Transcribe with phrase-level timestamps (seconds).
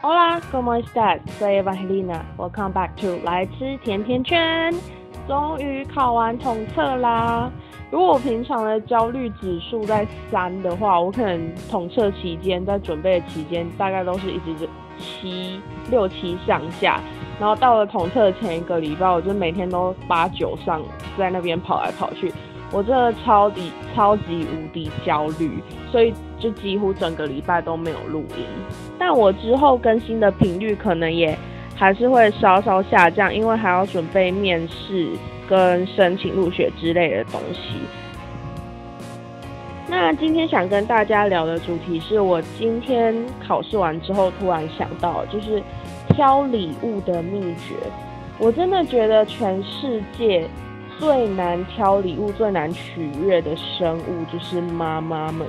[0.00, 1.20] Hola, ¿cómo estás?
[1.40, 2.24] Soy Evangelina.
[2.36, 4.72] Welcome back to 来吃甜甜圈。
[5.26, 7.50] 终于考完统测啦！
[7.90, 14.68] 如果我平常的焦虑指数在三的话，我可能统测期间在准备的期间大概都是一直就
[15.00, 15.60] 七
[15.90, 17.00] 六七上下，
[17.40, 20.80] 然后到了统测前一个礼拜，我就每天都八九上，
[21.18, 22.32] 在那边跑来跑去。
[22.70, 28.44] 我真的超级超级无敌焦虑，所以就几乎整个礼拜都没有录音。
[28.98, 31.36] 但我之后更新的频率可能也
[31.74, 35.08] 还是会稍稍下降，因为还要准备面试
[35.48, 37.80] 跟申请入学之类的东西。
[39.88, 43.16] 那今天想跟大家聊的主题是我今天
[43.46, 45.62] 考试完之后突然想到，就是
[46.10, 47.74] 挑礼物的秘诀。
[48.38, 50.46] 我真的觉得全世界。
[50.98, 55.46] 最难挑礼物、最难取悦的生物就是妈妈们。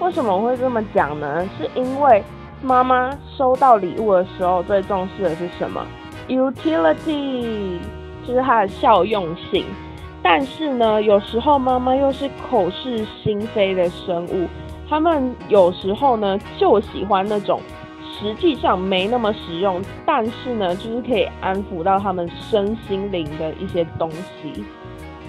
[0.00, 1.48] 为什么会这么讲呢？
[1.58, 2.22] 是因为
[2.62, 5.86] 妈妈收到礼物的时候最重视的是什么
[6.28, 7.78] ？utility，
[8.26, 9.64] 就是它的效用性。
[10.22, 14.48] 但是呢，有时候妈妈又是口是心非的生物，
[14.88, 17.60] 他们有时候呢就喜欢那种
[18.18, 24.64] 实际上没那么实用，但是呢就是可以安抚到他们身心灵的一些东西。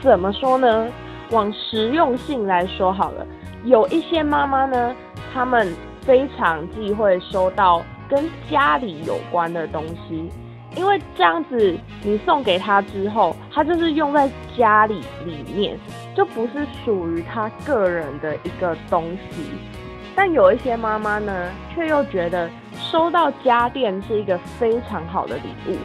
[0.00, 0.88] 怎么说呢？
[1.30, 3.26] 往实用性来说好了，
[3.64, 4.94] 有一些妈妈呢，
[5.34, 10.30] 她们非常忌讳收到跟家里有关的东西，
[10.74, 15.76] 因为这样子你送给她之后，她就是用在家里里面，
[16.16, 19.42] 就不是属于她个人的一个东西。
[20.14, 25.76] 但有一些妈妈呢，却又觉得收到家电是一个非常好的礼物，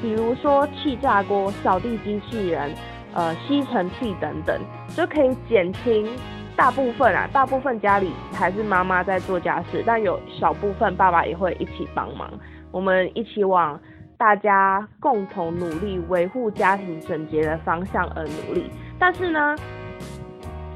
[0.00, 2.70] 比如说气炸锅、扫地机器人。
[3.16, 4.60] 呃，吸尘器等等，
[4.94, 6.06] 就可以减轻
[6.54, 12.30] 大部分啊，大部分家里还是妈妈在做家事，但有小部分爸爸也会一起帮忙，
[12.70, 13.80] 我们一起往
[14.18, 18.70] 大家共同努力维护家庭整洁的方向而努力。
[18.98, 19.56] 但是呢。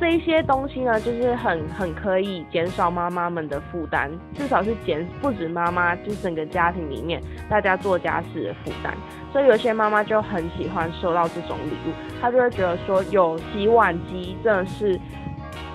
[0.00, 8.96] 这一些东西呢，就是很很可以减少妈妈们的负担，至少是减不止妈妈，就整个家庭里面大家做家事的负担。
[9.30, 14.98] 所以有些妈妈就很喜欢收到这种礼物，她就会觉得说有洗碗机真的是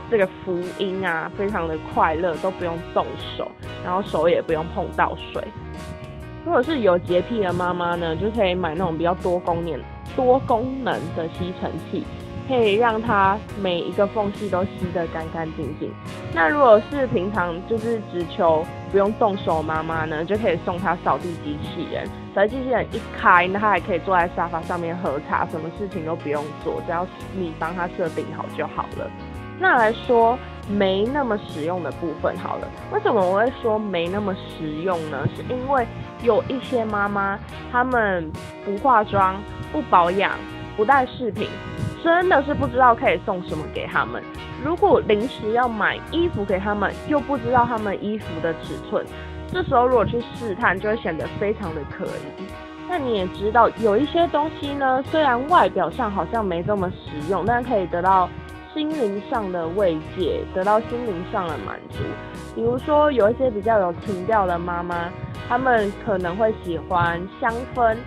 [0.10, 3.06] 这个福音啊，非常的快乐，都不用动
[3.38, 3.48] 手，
[3.84, 5.44] 然后手也不用碰到水。
[6.44, 9.80] 如果是有洁癖的妈妈呢，就可以买那种比较多功能
[10.16, 12.04] 多功能的吸尘器。
[12.48, 15.92] 可以让它每一个缝隙都吸得干干净净。
[16.34, 22.08] 那如果是平常就是只求不用动手妈妈呢，就可以送她扫地机器人。
[22.34, 29.10] 扫地机器人一开，那她还可以坐在沙发上面喝茶，什么事情都不用做，只要你帮她设定好就好了。
[29.58, 30.38] 那来说
[30.70, 35.26] 没那么实用的部分好了，为什么我会说没那么实用呢？
[35.36, 35.88] 是因为
[36.22, 37.40] 有一些妈妈
[37.72, 38.30] 她们
[38.66, 39.42] 不化妆、
[39.72, 40.32] 不保养、
[40.76, 41.48] 不带饰品。
[42.06, 44.22] 真的是不知道可以送什么给他们。
[44.64, 49.04] 如果临时要买衣服给他们，又不知道他们衣服的尺寸，
[49.52, 52.44] 这时候如果去试探，就会显得非常的可疑。
[52.88, 58.30] 那你也知道，有一些东西呢，虽然外表上好像没这么实用，但可以得到
[58.72, 62.04] 心灵上的慰藉，得到心灵上的满足。
[62.54, 65.10] 比如说，有一些比较有情调的妈妈，
[65.50, 67.98] 他们可能会喜欢香氛。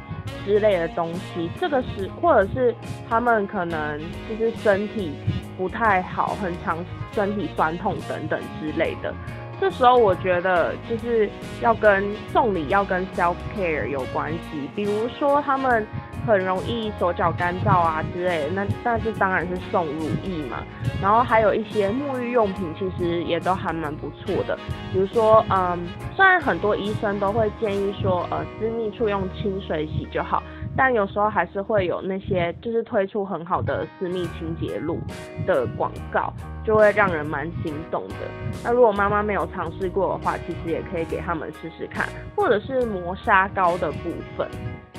[0.44, 2.74] 之类的东西，这个是或者是
[3.08, 5.12] 他们可能就是身体
[5.56, 9.14] 不太好，很常身体酸痛等等之类的。
[9.60, 11.28] 这时候我觉得就是
[11.60, 15.86] 要跟送礼要跟 self care 有关系，比如说他们。
[16.26, 20.58] 很容易手脚干燥啊之类的，那那就当然是送乳液嘛。
[21.00, 24.58] 然后还有一些沐浴用品，其实也都还蛮不错的。
[24.92, 30.42] 比如说，嗯，虽然很多医生都会建议说，呃，私密处用清水洗就好，
[30.80, 34.96] 但有时候还是会有那些就是推出很好的私密清洁露
[35.44, 36.32] 的广告，
[36.64, 38.14] 就会让人蛮心动的。
[38.62, 44.48] 那如果妈妈没有尝试过的话，其实也可以给他们试试看，或者是磨砂膏的部分。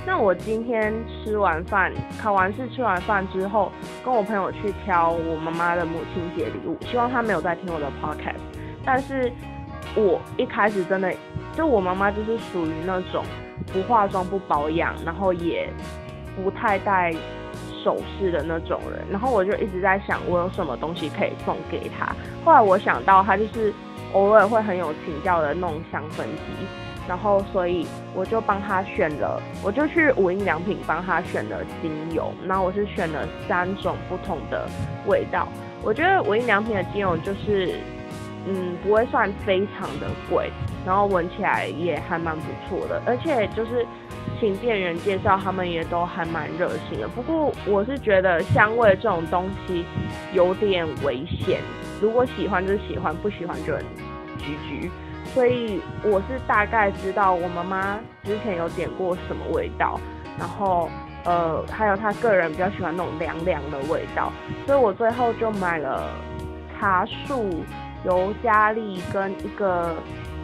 [0.05, 0.93] 那我今天
[1.23, 3.71] 吃完饭，考完试吃完饭之后，
[4.03, 8.35] 跟我朋友去挑我妈妈的母亲节礼物，希望她没有在听我的 podcast。
[8.83, 9.31] 但是，
[9.95, 11.13] 我一开始真的，
[11.53, 13.23] 就我妈妈就是属于那种
[13.73, 15.69] 不化妆、不保养，然后也
[16.35, 17.13] 不太戴
[17.83, 19.05] 首饰的那种人。
[19.09, 22.15] 然后我就一直在想，我有什么东西可以送给他。
[22.43, 23.73] 后来我想到，他就是
[24.13, 26.67] 偶尔会很有情调的那种香氛机。
[27.07, 32.31] 然后，所以我就帮他选了，我就去无印良品帮他选了精油。
[32.43, 34.69] 那我是选了三种不同的
[35.07, 35.47] 味道。
[35.81, 37.79] 我觉得无印良品的精油就是
[38.47, 40.49] 嗯，不会算非常的贵，
[40.85, 43.85] 然后闻起来也还蛮不错的，而且就是
[44.39, 47.07] 请店员介绍，他们也都还蛮热心的。
[47.09, 49.85] 不过我是觉得香味这种东西
[50.33, 51.59] 有点危险，
[52.01, 53.83] 如果喜欢就喜欢，不喜欢就很
[54.37, 54.89] 局局。
[55.33, 59.99] 所以我是大概知道我妈妈之前有点过什么味道，
[60.39, 60.89] 然后
[61.25, 64.31] 呃还有她个人比较喜欢那种凉凉的味道，
[64.65, 66.09] 所以我最后就买了
[66.79, 67.63] 茶树。
[68.05, 69.95] 尤加利跟一个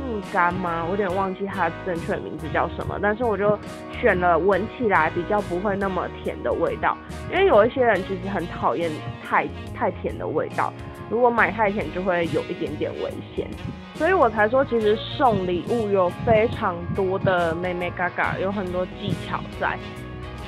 [0.06, 0.84] 蜜柑吗？
[0.86, 3.58] 我有点忘记它正确的名字叫什么，但是我就
[4.00, 6.98] 选了闻起来比较不会那么甜的味道，
[7.32, 8.92] 因为有一些人其实很讨厌
[9.24, 10.72] 太太甜的味道，
[11.10, 13.48] 如果买太甜就会有一点点危险，
[13.96, 19.78] 所以我才说其实送礼物有非常多的妹妹嘎嘎，有很多技巧在。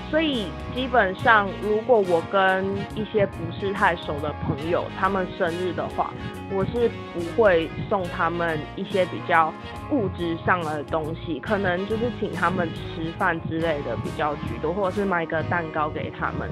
[0.09, 2.65] 所以基本上，如果我跟
[2.95, 6.13] 一些不是太熟的朋友，他们生日的话，
[6.50, 9.54] 我是不会送他们一些比较
[9.92, 16.50] 物质上的东西，可能就是请他们吃饭之类的比较居多，或者是买个蛋糕给他们。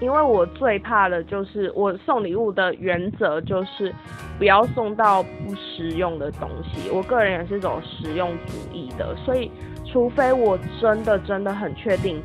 [0.00, 3.94] 因为我最怕的就是我送礼物的原则就是
[4.36, 6.90] 不要送到不实用的东西。
[6.90, 9.48] 我个人也是走实用主义的，所以
[9.84, 12.20] 除非我真的真的很确定。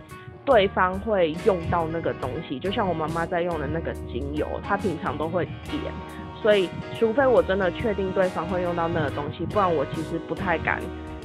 [0.48, 5.94] 对方会用到那个东西，就像我妈妈在用的那个精油，她平常都会点，
[6.42, 10.80] 所以除非我真的确定对方会用到那个东西，不然我其实不太敢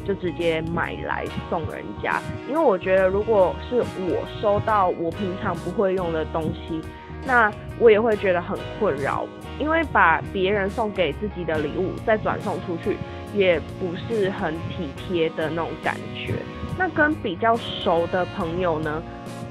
[0.04, 6.80] 就直接买来送人家，因为我觉得如果是我收到我平常不会用的东西，
[7.24, 7.48] 那
[7.78, 9.24] 我也会觉得很困扰，
[9.60, 12.96] 因为把别人送给自己的礼物再转送出去，
[13.32, 16.34] 也不是很体贴的那种感觉。
[16.78, 19.02] 那跟比较熟的朋友呢，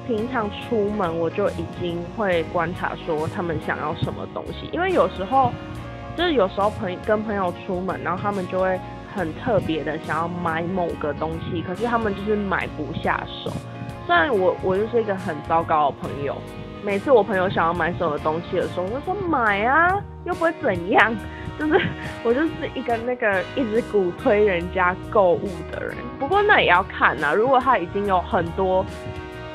[0.08, 5.52] 平常出门我就已经会观察说他们想要什么东西，因为有时候
[6.18, 8.80] 就是有时候朋跟朋友出门，然后他们就会
[9.16, 13.52] 很特别的想要买某个东西，可是他们就是买不下手。
[14.08, 16.36] 虽然我我就是一个很糟糕的朋友，
[16.84, 21.16] 每次我朋友想要买什么东西的时候，我就说买啊，又不会怎样。
[21.62, 21.80] 就是
[22.24, 27.36] 我就是一个那个一直鼓推人家购物的人，不过那也要看呐。
[27.36, 28.84] 如果他已经有很多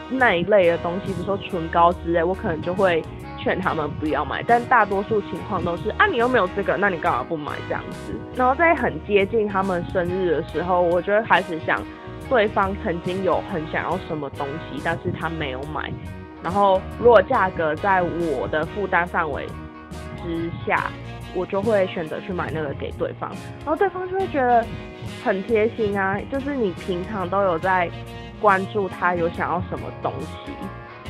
[0.08, 3.02] 那一类的东西，比如说唇膏之类，我可能就会
[3.40, 4.40] 劝他们不要买。
[4.46, 8.14] 但大多数情况都是啊，你又没有这个，那你干嘛不买这样子？
[8.36, 11.82] 然后在很接近他们生日的时候，我就会开始想，
[12.28, 15.92] 对方曾经有很想要什么东西，但是他没有买。
[16.40, 19.44] 然后如果价格在我的负担范围
[20.22, 20.88] 之下。
[21.34, 23.30] 我就会选择去买那个给对方，
[23.64, 24.64] 然后对方就会觉得
[25.24, 27.90] 很贴心啊，就是你平常都有在
[28.40, 30.52] 关注他有想要什么东西，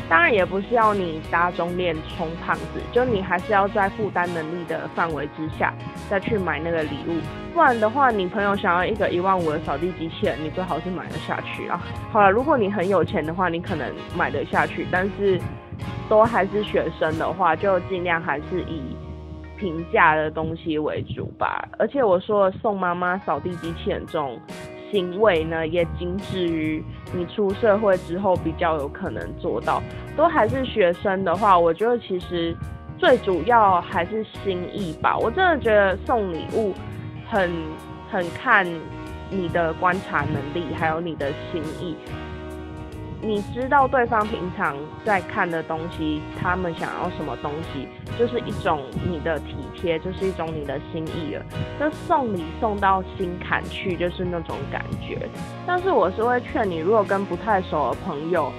[0.08, 5.72] 当然也不是要你搭中链充胖子，就你还是要在负担能力的范围之下
[6.08, 7.20] 再去买那个礼物，
[7.54, 11.80] 不然的话，你朋友想要一个一万五的扫地机器人，你最好是买得下去啊。
[12.12, 15.40] 好了，如果你很有钱的话，你可能买得下去，但是
[16.08, 18.96] 都还是学生的话，就尽量还是以。
[19.56, 24.38] 平价的东西为主吧，而且我说送妈妈扫地机器人这种
[24.90, 26.82] 行为呢，也仅止于
[27.12, 29.82] 你出社会之后比较有可能做到。
[30.16, 32.56] 都还是学生的话，我觉得其实
[32.96, 35.16] 最主要还是心意吧。
[35.18, 36.72] 我真的觉得送礼物
[37.28, 37.50] 很
[38.10, 38.66] 很看
[39.30, 41.96] 你的观察能力，还有你的心意。
[43.22, 51.42] 你知道对方平常在看的东西，他们想要什么东西，就是一种你的体贴，就是一种你的心意了。
[51.80, 55.28] 就送礼送到心坎去，就是那种感觉。
[55.66, 58.52] 但是我是会劝你，如果跟不太熟的朋友，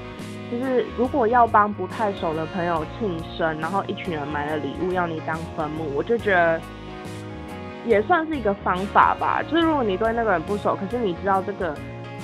[0.52, 6.60] 就是如果要帮不太熟的朋友庆生，然后一群人买了礼物要你当分母，我就觉得
[7.86, 9.44] 也算是一个方法吧。
[9.44, 11.76] 就是如果你对那个人不熟，可是你知道这个。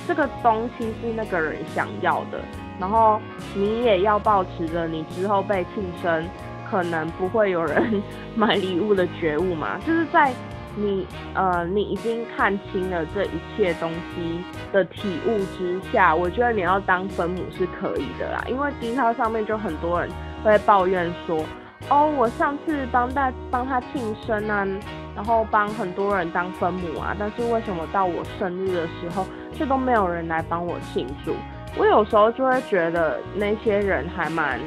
[0.06, 2.40] 这个东西是那个人想要的，
[2.78, 3.20] 然后
[3.54, 6.24] 你也要保持着你之后被庆生
[6.70, 8.02] 可能不会有人
[8.34, 9.78] 买礼物的觉悟嘛？
[9.86, 10.32] 就是在
[10.76, 14.42] 你呃你已经看清了这一切东西
[14.72, 18.44] 的体悟之下，我觉得你要当分母是可以的啦。
[18.48, 20.10] 因为低超上面就很多人
[20.42, 21.44] 会抱怨说，
[21.88, 24.66] 哦，我上次帮大帮他庆生啊，
[25.14, 29.24] 然后帮很多人当分母啊，但是为什么到我生日的时候？
[29.54, 31.34] 却都没有人来帮我庆祝，
[31.78, 34.60] 我有时候就会觉得那些人还蛮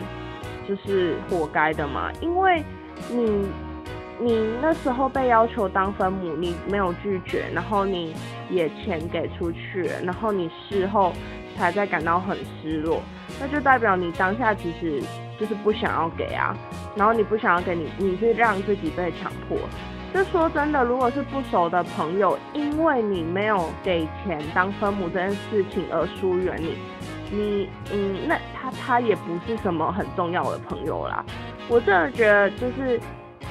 [0.67, 2.63] 就是活该的嘛，因为
[3.10, 3.48] 你
[4.20, 8.13] 你那时候被要求当分母，你没有拒绝，然后你
[8.50, 11.13] 也钱给出去，然后你事后
[11.56, 13.01] 才在感到很失落，
[13.39, 15.01] 那就代表你当下其实
[15.39, 16.58] 就是不想要给啊，
[16.96, 19.58] 然后你不想要给你，你是让自己被强迫，
[20.13, 26.77] 就说真的，如果是不熟的朋友，因为你没有给钱当分母这件事情而疏远你，
[27.31, 31.23] 你嗯，那他他也不是什么很重要的朋友啦。
[31.69, 32.99] 我真的觉得就是。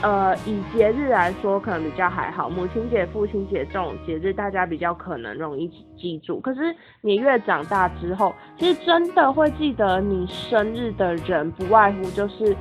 [0.02, 2.50] 呃，以节日来说，可能比较还好。
[2.50, 6.38] 母亲节、父亲节这种节日，大家比较可能容易记住。
[6.40, 12.54] 可是你越长大之后，其实真的会记得你生日的人，不外乎就是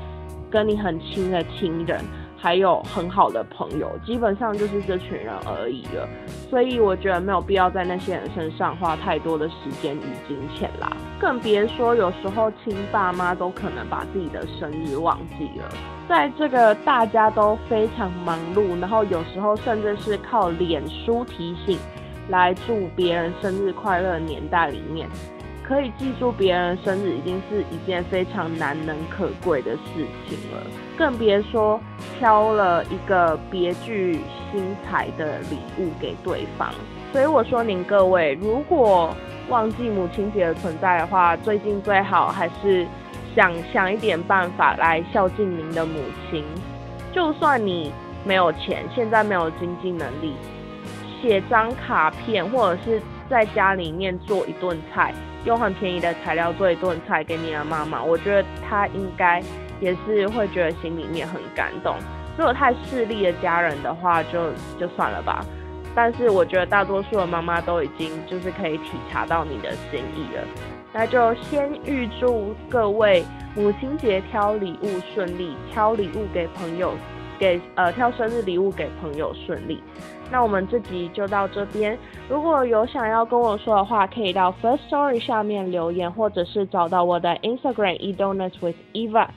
[0.49, 1.99] 跟你很亲的亲人。
[2.45, 6.07] 还有很好的朋友，基本上就是这群人而已了，
[6.47, 15.67] 所以我觉得没有必要在那些人身上花太多的时间与金钱啦，更别说有时候亲爸妈都可能把自己的生日忘记了。
[16.07, 21.79] 在这个大家都非常忙碌，然后有时候甚至是靠脸书提醒
[22.29, 25.09] 来祝别人生日快乐的年代里面。
[25.67, 30.61] 可以记住别人生日已经是一件非常难能可贵的事情了，
[30.95, 31.81] 更别说
[32.17, 34.19] 挑了一个别具
[34.51, 36.69] 心裁的礼物给对方。
[37.11, 39.15] 所以我说您各位，如果
[39.49, 42.85] 忘记母亲节的存在的话，最近最好还是
[43.35, 46.43] 想想一点办法来孝敬您的母亲。
[47.13, 47.93] 就算你
[48.25, 50.33] 没有钱，现在没有经济能力，
[51.21, 55.13] 写张卡片，或者是在家里面做一顿菜。
[55.45, 59.41] 用很便宜的材料做一顿菜给你的妈妈，我觉得她应该
[59.79, 61.95] 也是会觉得心里面很感动。
[62.37, 65.45] 如果太势利的家人的话，就就算了吧。
[65.95, 70.43] 但是我觉得大多数的妈妈都已经就是可以体察到你的心意了。
[70.91, 73.23] 那就先预祝各位
[73.55, 76.93] 母亲节挑礼物顺利，挑礼物给朋友。
[77.37, 79.83] 给呃挑生日礼物给朋友顺利，
[80.31, 81.97] 那我们这集就到这边。
[82.27, 89.27] 如果有想要跟我说的话，可以到 First Story 下面留言，或者是找到我的 Instagram e donuts with Eva。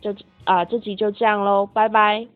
[0.00, 0.14] 就
[0.44, 2.28] 啊这集就这样喽，拜拜。